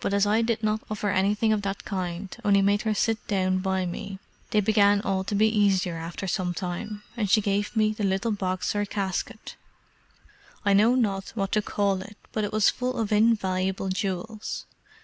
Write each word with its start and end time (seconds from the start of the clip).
But 0.00 0.12
as 0.12 0.26
I 0.26 0.42
did 0.42 0.64
not 0.64 0.80
offer 0.90 1.08
anything 1.08 1.52
of 1.52 1.62
that 1.62 1.84
kind, 1.84 2.36
only 2.44 2.60
made 2.60 2.82
her 2.82 2.92
sit 2.92 3.24
down 3.28 3.58
by 3.58 3.86
me, 3.86 4.18
they 4.50 4.58
began 4.58 5.00
all 5.00 5.22
to 5.22 5.36
be 5.36 5.46
easier 5.46 5.94
after 5.96 6.26
some 6.26 6.52
time, 6.52 7.04
and 7.16 7.30
she 7.30 7.40
gave 7.40 7.76
me 7.76 7.92
the 7.92 8.02
little 8.02 8.32
box 8.32 8.74
or 8.74 8.84
casket, 8.84 9.54
I 10.64 10.72
know 10.72 10.96
not 10.96 11.28
what 11.36 11.52
to 11.52 11.62
call 11.62 12.02
it, 12.02 12.16
but 12.32 12.42
it 12.42 12.52
was 12.52 12.68
full 12.68 12.98
of 12.98 13.12
invaluable 13.12 13.90
jewels. 13.90 14.64